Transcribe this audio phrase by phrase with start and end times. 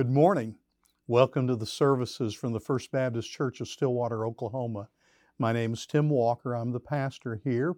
[0.00, 0.54] Good morning.
[1.06, 4.88] Welcome to the services from the First Baptist Church of Stillwater, Oklahoma.
[5.38, 6.54] My name is Tim Walker.
[6.54, 7.74] I'm the pastor here.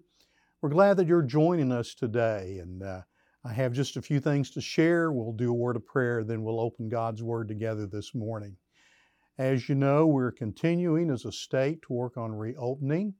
[0.60, 3.00] We're glad that you're joining us today, and uh,
[3.44, 5.10] I have just a few things to share.
[5.10, 8.56] We'll do a word of prayer, then we'll open God's Word together this morning.
[9.36, 13.14] As you know, we're continuing as a state to work on reopening.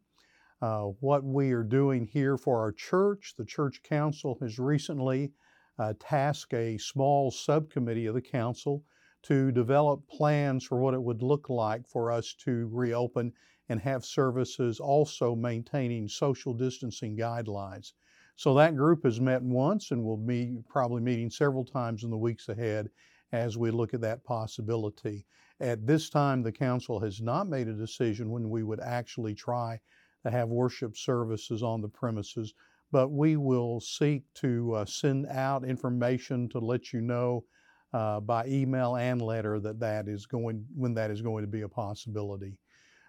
[0.61, 5.33] Uh, what we are doing here for our church, the church council has recently
[5.79, 8.85] uh, tasked a small subcommittee of the council
[9.23, 13.33] to develop plans for what it would look like for us to reopen
[13.69, 17.93] and have services also maintaining social distancing guidelines.
[18.37, 22.19] So that group has met once and will be probably meeting several times in the
[22.19, 22.91] weeks ahead
[23.31, 25.27] as we look at that possibility.
[25.61, 29.81] At this time, the council has not made a decision when we would actually try
[30.25, 32.55] to have worship services on the premises,
[32.93, 37.45] but we will seek to uh, send out information to let you know
[37.93, 41.63] uh, by email and letter that that is going when that is going to be
[41.63, 42.59] a possibility.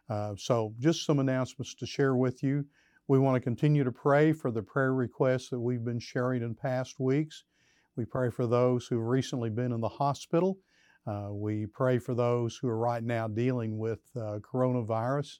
[0.09, 2.66] Uh, so, just some announcements to share with you.
[3.08, 6.55] We want to continue to pray for the prayer requests that we've been sharing in
[6.55, 7.43] past weeks.
[7.95, 10.58] We pray for those who have recently been in the hospital.
[11.05, 15.39] Uh, we pray for those who are right now dealing with uh, coronavirus.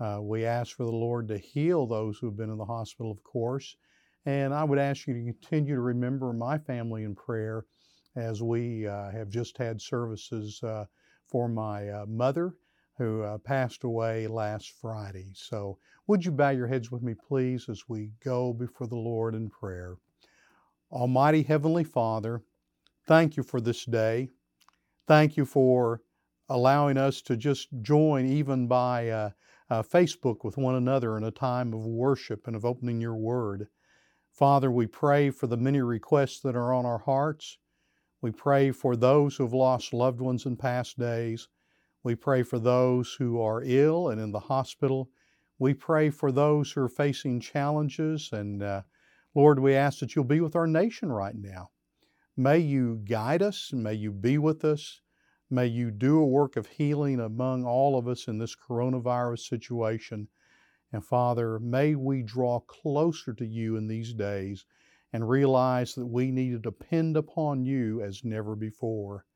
[0.00, 3.12] Uh, we ask for the Lord to heal those who have been in the hospital,
[3.12, 3.76] of course.
[4.24, 7.66] And I would ask you to continue to remember my family in prayer
[8.16, 10.86] as we uh, have just had services uh,
[11.28, 12.54] for my uh, mother
[12.96, 15.28] who uh, passed away last Friday.
[15.34, 19.34] So, would you bow your heads with me, please, as we go before the Lord
[19.34, 19.96] in prayer?
[20.90, 22.42] Almighty Heavenly Father,
[23.06, 24.28] thank you for this day.
[25.06, 26.02] Thank you for
[26.48, 29.32] allowing us to just join, even by
[29.70, 33.68] uh, Facebook, with one another in a time of worship and of opening your word.
[34.32, 37.58] Father, we pray for the many requests that are on our hearts.
[38.20, 41.48] We pray for those who have lost loved ones in past days.
[42.02, 45.10] We pray for those who are ill and in the hospital.
[45.58, 48.30] We pray for those who are facing challenges.
[48.32, 48.82] And uh,
[49.34, 51.70] Lord, we ask that you'll be with our nation right now.
[52.36, 53.70] May you guide us.
[53.72, 55.00] And may you be with us.
[55.52, 60.28] May you do a work of healing among all of us in this coronavirus situation.
[60.92, 64.64] And Father, may we draw closer to you in these days
[65.12, 69.26] and realize that we need to depend upon you as never before.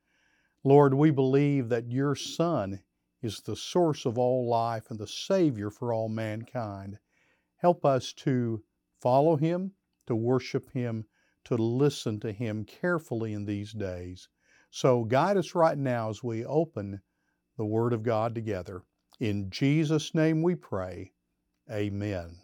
[0.62, 2.84] Lord, we believe that your Son
[3.20, 6.98] is the source of all life and the Savior for all mankind.
[7.56, 8.62] Help us to
[9.00, 9.72] follow him,
[10.06, 11.06] to worship him,
[11.42, 14.28] to listen to him carefully in these days.
[14.76, 17.00] So guide us right now as we open
[17.56, 18.82] the Word of God together.
[19.20, 21.12] In Jesus' name we pray.
[21.70, 22.38] Amen.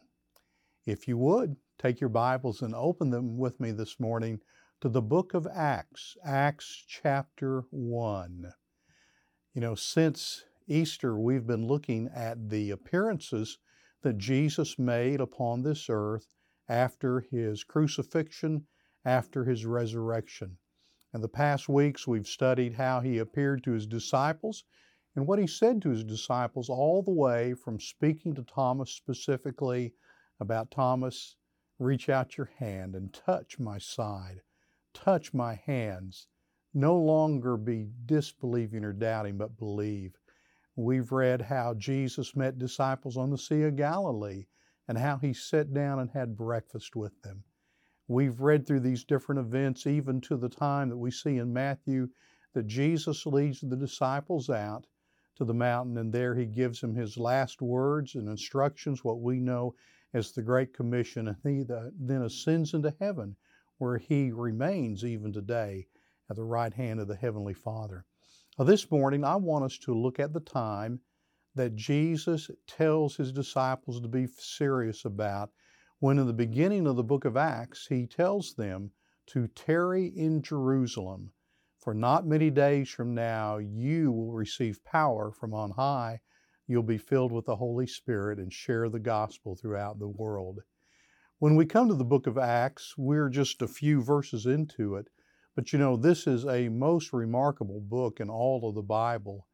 [0.86, 4.38] If you would, take your Bibles and open them with me this morning
[4.80, 8.52] to the book of Acts, Acts chapter 1.
[9.52, 13.58] You know, since Easter, we've been looking at the appearances
[14.02, 16.36] that Jesus made upon this earth
[16.68, 18.68] after his crucifixion,
[19.04, 20.58] after his resurrection.
[21.12, 24.64] In the past weeks, we've studied how he appeared to his disciples
[25.16, 29.94] and what he said to his disciples, all the way from speaking to Thomas specifically
[30.38, 31.36] about Thomas,
[31.80, 34.42] Reach out your hand and touch my side,
[34.92, 36.26] touch my hands.
[36.74, 40.18] No longer be disbelieving or doubting, but believe.
[40.76, 44.44] We've read how Jesus met disciples on the Sea of Galilee
[44.86, 47.44] and how he sat down and had breakfast with them.
[48.12, 52.08] We've read through these different events, even to the time that we see in Matthew
[52.54, 54.88] that Jesus leads the disciples out
[55.36, 59.38] to the mountain, and there he gives them his last words and instructions, what we
[59.38, 59.76] know
[60.12, 61.62] as the Great Commission, and he
[62.00, 63.36] then ascends into heaven,
[63.78, 65.86] where he remains even today
[66.28, 68.04] at the right hand of the Heavenly Father.
[68.58, 70.98] Now, this morning, I want us to look at the time
[71.54, 75.52] that Jesus tells his disciples to be serious about
[76.00, 78.90] when, in the beginning of the book of Acts, he tells them
[79.26, 81.32] to tarry in Jerusalem.
[81.78, 86.20] For not many days from now, you will receive power from on high
[86.70, 90.60] you'll be filled with the Holy Spirit and share the gospel throughout the world.
[91.40, 95.08] When we come to the book of Acts, we're just a few verses into it,
[95.56, 99.48] but you know, this is a most remarkable book in all of the Bible.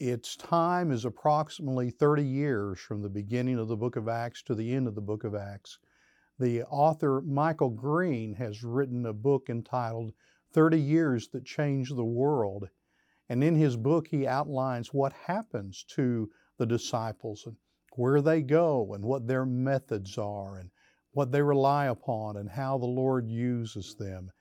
[0.00, 4.54] Its time is approximately 30 years from the beginning of the book of Acts to
[4.54, 5.78] the end of the book of Acts.
[6.38, 10.14] The author Michael Green has written a book entitled
[10.54, 12.70] 30 Years That Changed the World.
[13.28, 17.56] And in his book, he outlines what happens to the disciples and
[17.94, 20.70] where they go and what their methods are and
[21.12, 24.32] what they rely upon and how the Lord uses them.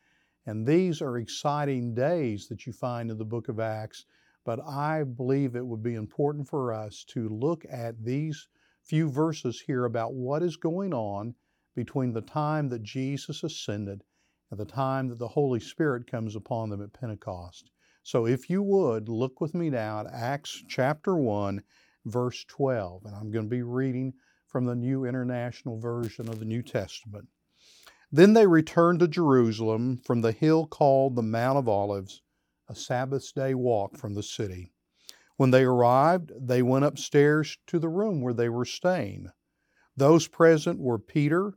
[0.46, 4.06] And these are exciting days that you find in the book of Acts.
[4.50, 8.48] But I believe it would be important for us to look at these
[8.82, 11.36] few verses here about what is going on
[11.76, 14.04] between the time that Jesus ascended
[14.50, 17.70] and the time that the Holy Spirit comes upon them at Pentecost.
[18.02, 21.62] So if you would, look with me now at Acts chapter 1,
[22.06, 23.06] verse 12.
[23.06, 24.16] And I'm going to be reading
[24.48, 27.28] from the New International Version of the New Testament.
[28.12, 32.24] Then they returned to Jerusalem from the hill called the Mount of Olives,
[32.70, 34.72] a Sabbath day walk from the city.
[35.38, 39.32] When they arrived, they went upstairs to the room where they were staying.
[39.98, 41.56] Those present were Peter,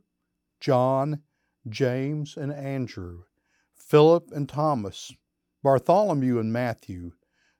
[0.59, 1.21] John,
[1.69, 3.23] James, and Andrew,
[3.75, 5.13] Philip and Thomas,
[5.61, 7.11] Bartholomew and Matthew,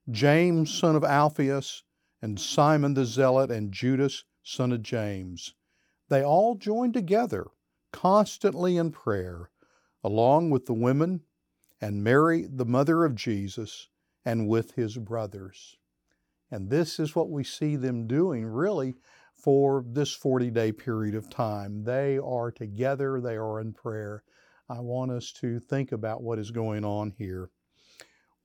[0.10, 1.84] James, son of Alphaeus,
[2.22, 5.54] and Simon the Zealot, and Judas, son of James.
[6.10, 7.48] They all joined together
[7.92, 9.52] constantly in prayer,
[10.04, 11.22] along with the women
[11.84, 13.90] and Mary, the mother of Jesus,
[14.24, 15.76] and with his brothers.
[16.50, 18.96] And this is what we see them doing really
[19.36, 21.84] for this 40 day period of time.
[21.84, 24.24] They are together, they are in prayer.
[24.70, 27.50] I want us to think about what is going on here.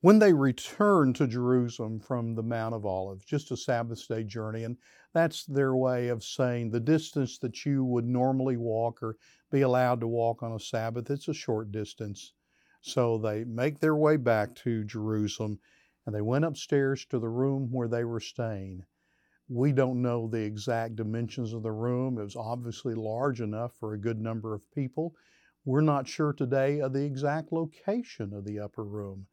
[0.01, 4.65] When they returned to Jerusalem from the Mount of Olives, just a Sabbath day journey,
[4.65, 4.75] and
[5.13, 9.15] that's their way of saying the distance that you would normally walk or
[9.49, 12.33] be allowed to walk on a Sabbath, it's a short distance.
[12.81, 15.59] So they make their way back to Jerusalem
[16.05, 18.85] and they went upstairs to the room where they were staying.
[19.49, 22.17] We don't know the exact dimensions of the room.
[22.17, 25.13] It was obviously large enough for a good number of people.
[25.65, 29.27] We're not sure today of the exact location of the upper room.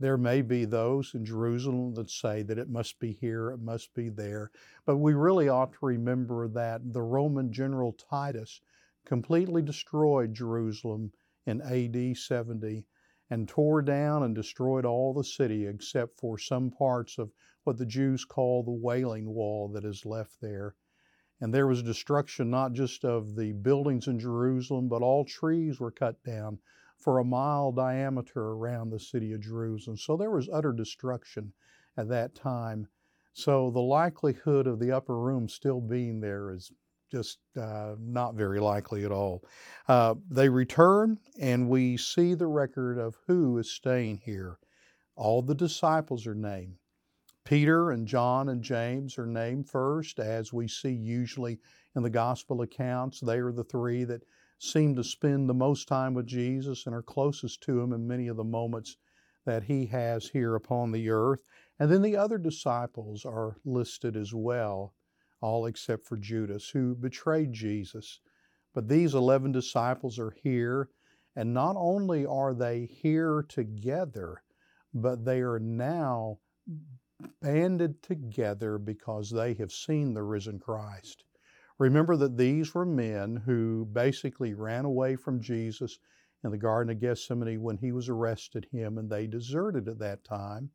[0.00, 3.94] There may be those in Jerusalem that say that it must be here, it must
[3.94, 4.50] be there,
[4.84, 8.60] but we really ought to remember that the Roman general Titus
[9.04, 11.12] completely destroyed Jerusalem
[11.48, 12.84] in AD 70
[13.30, 17.32] and tore down and destroyed all the city except for some parts of
[17.64, 20.74] what the Jews call the Wailing Wall that is left there.
[21.40, 25.90] And there was destruction not just of the buildings in Jerusalem, but all trees were
[25.90, 26.58] cut down
[26.98, 29.96] for a mile diameter around the city of Jerusalem.
[29.96, 31.52] So there was utter destruction
[31.96, 32.88] at that time.
[33.32, 36.72] So the likelihood of the upper room still being there is
[37.10, 39.42] just uh, not very likely at all.
[39.88, 44.58] Uh, they return, and we see the record of who is staying here.
[45.16, 46.76] All the disciples are named.
[47.44, 51.58] Peter and John and James are named first, as we see usually
[51.96, 53.20] in the gospel accounts.
[53.20, 54.22] They are the three that
[54.58, 58.28] seem to spend the most time with Jesus and are closest to him in many
[58.28, 58.96] of the moments
[59.46, 61.42] that he has here upon the earth.
[61.78, 64.92] And then the other disciples are listed as well,
[65.40, 68.20] all except for Judas, who betrayed Jesus.
[68.74, 70.90] But these 11 disciples are here,
[71.36, 74.42] and not only are they here together,
[74.92, 76.38] but they are now
[77.42, 81.24] banded together because they have seen the risen Christ.
[81.78, 85.98] Remember that these were men who basically ran away from Jesus
[86.44, 90.24] in the Garden of Gethsemane when he was arrested him, and they deserted at that
[90.24, 90.70] time.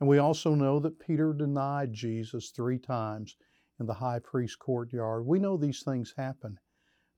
[0.00, 3.36] And we also know that Peter denied Jesus three times
[3.80, 5.26] in the high priest courtyard.
[5.26, 6.58] We know these things happen,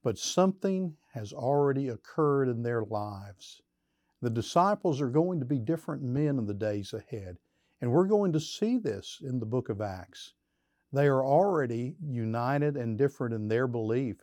[0.03, 3.61] but something has already occurred in their lives.
[4.21, 7.37] The disciples are going to be different men in the days ahead,
[7.81, 10.33] and we're going to see this in the book of Acts.
[10.93, 14.17] They are already united and different in their belief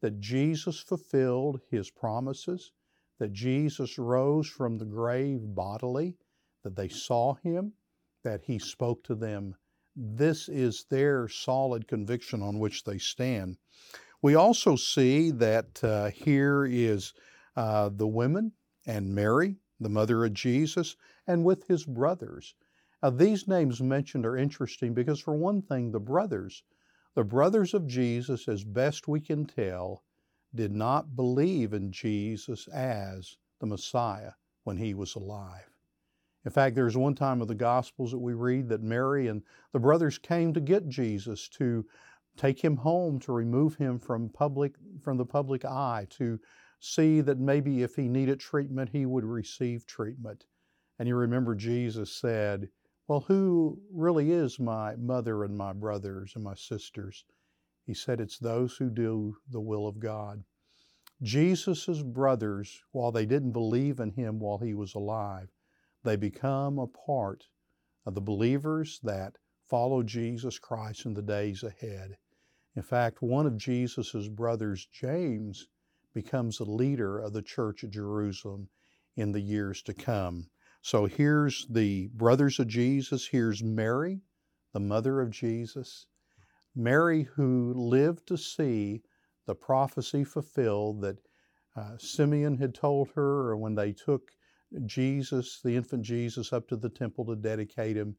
[0.00, 2.72] that Jesus fulfilled his promises,
[3.18, 6.16] that Jesus rose from the grave bodily,
[6.64, 7.72] that they saw him,
[8.24, 9.54] that he spoke to them.
[9.94, 13.58] This is their solid conviction on which they stand.
[14.22, 17.12] We also see that uh, here is
[17.56, 18.52] uh, the women
[18.86, 20.96] and Mary, the mother of Jesus,
[21.26, 22.54] and with his brothers.
[23.02, 26.62] Now, these names mentioned are interesting because, for one thing, the brothers,
[27.14, 30.04] the brothers of Jesus, as best we can tell,
[30.54, 34.32] did not believe in Jesus as the Messiah
[34.64, 35.71] when he was alive.
[36.44, 39.78] In fact, there's one time of the Gospels that we read that Mary and the
[39.78, 41.86] brothers came to get Jesus to
[42.36, 46.40] take him home to remove him from public from the public eye to
[46.80, 50.46] see that maybe if he needed treatment he would receive treatment.
[50.98, 52.68] And you remember Jesus said,
[53.08, 57.24] well, who really is my mother and my brothers and my sisters?
[57.84, 60.44] He said, It's those who do the will of God.
[61.20, 65.50] Jesus' brothers, while they didn't believe in him while he was alive,
[66.04, 67.44] they become a part
[68.04, 72.16] of the believers that follow Jesus Christ in the days ahead.
[72.74, 75.68] In fact, one of Jesus' brothers, James,
[76.14, 78.68] becomes a leader of the church at Jerusalem.
[79.16, 80.48] in the years to come.
[80.80, 83.26] So here's the brothers of Jesus.
[83.28, 84.22] Here's Mary,
[84.72, 86.06] the mother of Jesus.
[86.74, 89.02] Mary, who lived to see
[89.46, 91.18] the prophecy fulfilled that
[91.76, 94.32] uh, Simeon had told her or when they took
[94.86, 98.16] Jesus, the infant Jesus, up to the temple to dedicate him,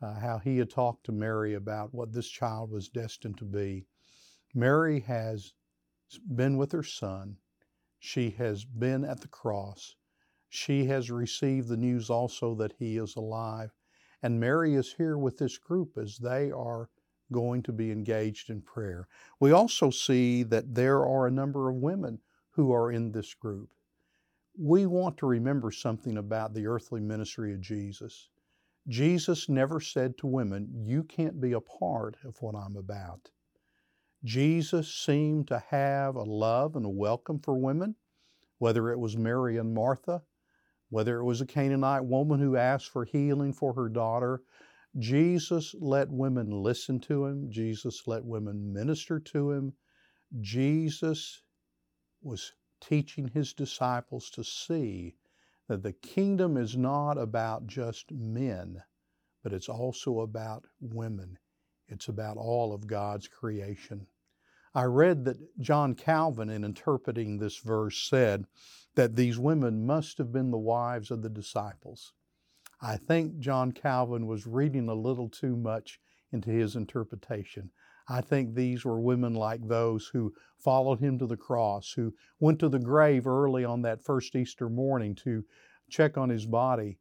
[0.00, 3.86] uh, how he had talked to Mary about what this child was destined to be.
[4.54, 5.54] Mary has
[6.34, 7.36] been with her son.
[7.98, 9.94] She has been at the cross.
[10.48, 13.70] She has received the news also that he is alive.
[14.22, 16.90] And Mary is here with this group as they are
[17.32, 19.08] going to be engaged in prayer.
[19.40, 23.70] We also see that there are a number of women who are in this group.
[24.64, 28.28] We want to remember something about the earthly ministry of Jesus.
[28.86, 33.28] Jesus never said to women, You can't be a part of what I'm about.
[34.22, 37.96] Jesus seemed to have a love and a welcome for women,
[38.58, 40.22] whether it was Mary and Martha,
[40.90, 44.44] whether it was a Canaanite woman who asked for healing for her daughter.
[44.96, 47.50] Jesus let women listen to him.
[47.50, 49.72] Jesus let women minister to him.
[50.40, 51.42] Jesus
[52.22, 52.52] was
[52.82, 55.14] teaching his disciples to see
[55.68, 58.82] that the kingdom is not about just men,
[59.42, 61.38] but it's also about women.
[61.88, 64.06] It's about all of God's creation.
[64.74, 68.46] I read that John Calvin, in interpreting this verse, said
[68.94, 72.12] that these women must have been the wives of the disciples.
[72.80, 76.00] I think John Calvin was reading a little too much
[76.32, 77.70] into his interpretation.
[78.12, 82.58] I think these were women like those who followed him to the cross, who went
[82.58, 85.46] to the grave early on that first Easter morning to
[85.88, 86.98] check on his body.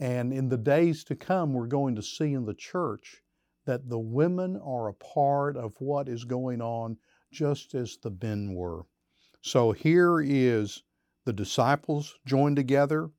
[0.00, 3.22] And in the days to come, we're going to see in the church
[3.66, 6.96] that the women are a part of what is going on
[7.30, 8.86] just as the men were.
[9.42, 10.82] So here is
[11.26, 13.10] the disciples joined together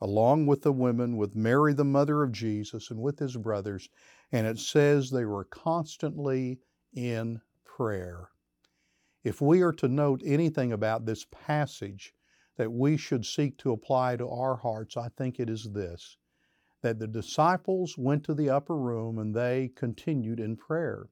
[0.00, 3.88] along with the women, with Mary, the mother of Jesus, and with his brothers.
[4.30, 6.60] And it says they were constantly
[6.92, 8.28] in prayer.
[9.24, 12.14] If we are to note anything about this passage
[12.56, 16.16] that we should seek to apply to our hearts, I think it is this
[16.82, 21.08] that the disciples went to the upper room and they continued in prayer.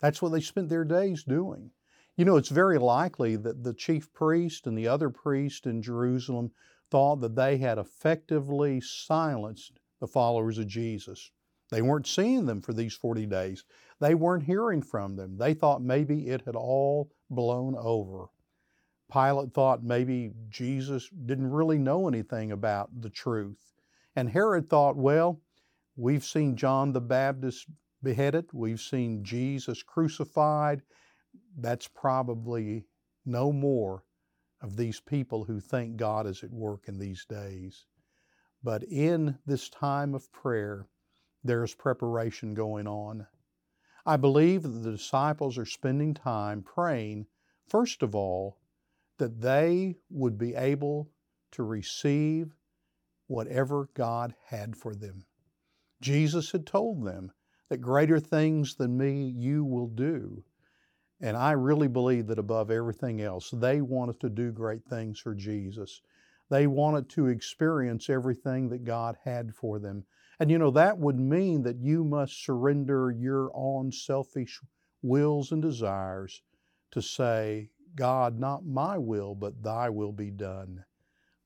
[0.00, 1.70] That's what they spent their days doing.
[2.16, 6.52] You know, it's very likely that the chief priest and the other priest in Jerusalem
[6.90, 11.30] thought that they had effectively silenced the followers of Jesus.
[11.70, 13.64] They weren't seeing them for these 40 days.
[14.04, 15.38] They weren't hearing from them.
[15.38, 18.26] They thought maybe it had all blown over.
[19.10, 23.72] Pilate thought maybe Jesus didn't really know anything about the truth.
[24.14, 25.40] And Herod thought, well,
[25.96, 27.66] we've seen John the Baptist
[28.02, 30.82] beheaded, we've seen Jesus crucified,
[31.56, 32.84] that's probably
[33.24, 34.04] no more
[34.60, 37.86] of these people who think God is at work in these days.
[38.62, 40.88] But in this time of prayer,
[41.42, 43.26] there's preparation going on.
[44.06, 47.26] I believe that the disciples are spending time praying,
[47.66, 48.58] first of all,
[49.18, 51.10] that they would be able
[51.52, 52.54] to receive
[53.26, 55.24] whatever God had for them.
[56.00, 57.32] Jesus had told them
[57.70, 60.44] that greater things than me you will do.
[61.20, 65.34] And I really believe that above everything else, they wanted to do great things for
[65.34, 66.02] Jesus.
[66.50, 70.04] They wanted to experience everything that God had for them.
[70.40, 74.60] And you know, that would mean that you must surrender your own selfish
[75.02, 76.42] wills and desires
[76.90, 80.84] to say, God, not my will, but thy will be done.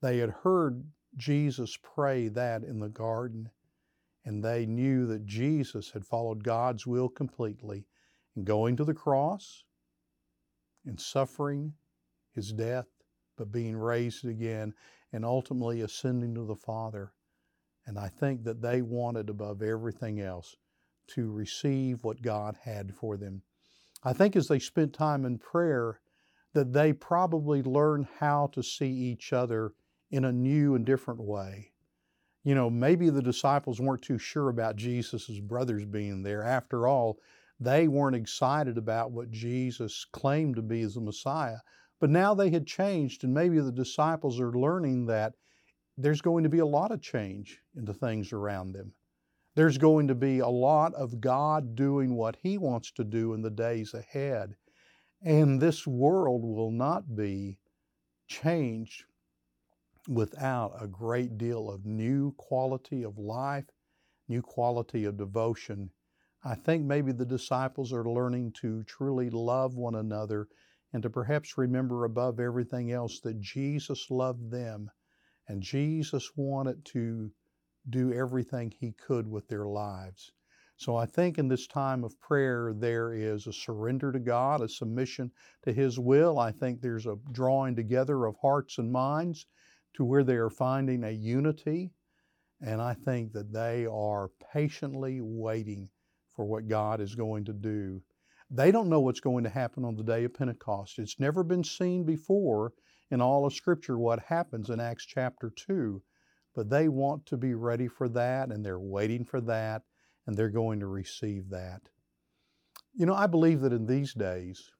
[0.00, 0.84] They had heard
[1.16, 3.50] Jesus pray that in the garden,
[4.24, 7.86] and they knew that Jesus had followed God's will completely
[8.36, 9.64] in going to the cross,
[10.86, 11.74] in suffering
[12.32, 12.88] his death,
[13.36, 14.74] but being raised again
[15.12, 17.12] and ultimately ascending to the Father.
[17.88, 20.54] And I think that they wanted above everything else
[21.14, 23.40] to receive what God had for them.
[24.04, 26.00] I think as they spent time in prayer,
[26.52, 29.72] that they probably learned how to see each other
[30.10, 31.72] in a new and different way.
[32.44, 36.42] You know, maybe the disciples weren't too sure about Jesus' brothers being there.
[36.42, 37.18] After all,
[37.58, 41.58] they weren't excited about what Jesus claimed to be as the Messiah.
[42.00, 45.32] But now they had changed, and maybe the disciples are learning that
[45.98, 48.92] there's going to be a lot of change in the things around them.
[49.54, 53.42] There's going to be a lot of God doing what He wants to do in
[53.42, 54.54] the days ahead.
[55.22, 57.58] And this world will not be
[58.28, 59.04] changed
[60.08, 63.66] without a great deal of new quality of life,
[64.28, 65.90] new quality of devotion
[66.44, 70.46] I think maybe the disciples are learning to truly love one another
[70.92, 74.88] and to perhaps remember above everything else that Jesus loved them
[75.48, 77.32] And Jesus wanted to
[77.88, 80.30] do everything he could with their lives.
[80.76, 84.68] So I think in this time of prayer, there is a surrender to God, a
[84.68, 85.32] submission
[85.64, 86.38] to His will.
[86.38, 89.46] I think there's a drawing together of hearts and minds
[89.94, 91.90] to where they are finding a unity.
[92.60, 95.88] And I think that they are patiently waiting
[96.36, 98.00] for what God is going to do.
[98.48, 101.00] They don't know what's going to happen on the day of Pentecost.
[101.00, 102.72] It's never been seen before
[103.10, 106.02] in all of Scripture what happens in Acts chapter 2.
[106.54, 109.82] But they want to be ready for that and they're waiting for that
[110.26, 111.82] and they're going to receive that.
[112.94, 114.70] You know, I believe that in these days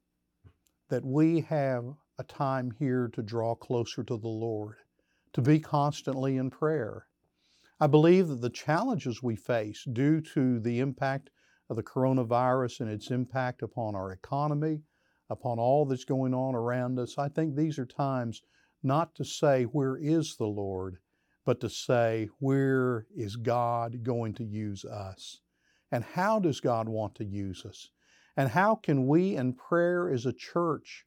[0.89, 1.85] that we have
[2.19, 4.77] a time here to draw closer to the Lord,
[5.35, 7.07] to be constantly in prayer.
[7.81, 11.31] I believe that the challenges we face due to the impact
[11.71, 14.83] of the coronavirus and its impact upon our economy,
[15.31, 18.43] upon all that's going on around us, I think these are times
[18.83, 20.99] not to say, Where is the Lord?
[21.49, 25.41] but to say, where is God going to use us?
[25.91, 27.89] And how does God want to use us?
[28.37, 31.07] And how can we in prayer as a church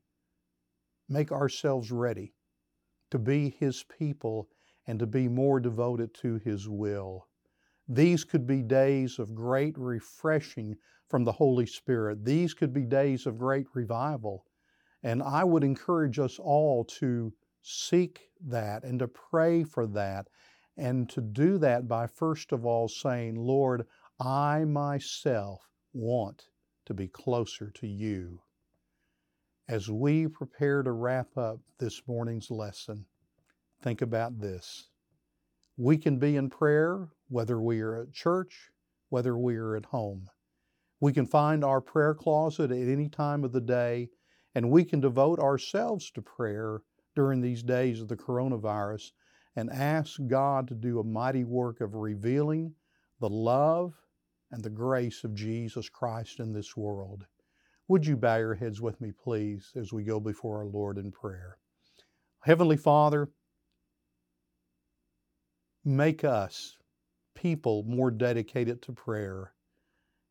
[1.08, 2.34] make ourselves ready
[3.12, 4.50] to be His people
[4.88, 7.28] and to be more devoted to His will?
[7.94, 10.78] These could be days of great refreshing
[11.10, 12.24] from the Holy Spirit.
[12.24, 14.46] These could be days of great revival.
[15.04, 20.30] And I would encourage us all to seek that and to pray for that.
[20.78, 23.86] And to do that by first of all saying, Lord,
[24.22, 26.46] I myself want
[26.86, 28.40] to be closer to you.
[29.68, 33.06] As we prepare to wrap up this morning's lesson,
[33.82, 34.91] think about this.
[35.78, 38.70] We can be in prayer whether we are at church,
[39.10, 40.30] whether we are at home.
[41.00, 44.10] We can find our prayer closet at any time of the day,
[44.54, 46.82] and we can devote ourselves to prayer
[47.16, 49.12] during these days of the coronavirus
[49.56, 52.74] and ask God to do a mighty work of revealing
[53.20, 53.94] the love
[54.52, 57.26] and the grace of Jesus Christ in this world.
[57.88, 61.12] Would you bow your heads with me, please, as we go before our Lord in
[61.12, 61.58] prayer?
[62.42, 63.30] Heavenly Father,
[65.84, 66.78] make us
[67.36, 69.54] people more dedicated to prayer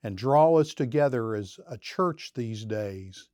[0.02, 3.28] and draw us together as a church these days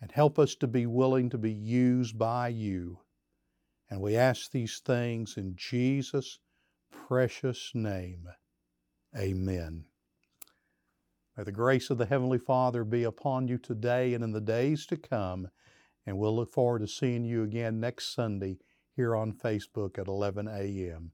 [0.00, 2.98] and help us to be willing to be used by you.
[3.88, 6.40] And we ask these things in Jesus'
[6.90, 8.28] precious name.
[9.16, 9.84] Amen.
[11.36, 14.86] May the grace of the Heavenly Father be upon you today and in the days
[14.86, 15.48] to come.
[16.06, 18.58] And we'll look forward to seeing you again next Sunday
[18.94, 21.13] here on Facebook at 11 a.m.